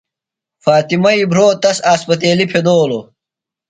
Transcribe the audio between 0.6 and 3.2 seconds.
فاطمئی بھرو تس اسپتیلیۡ پھدولوۡ۔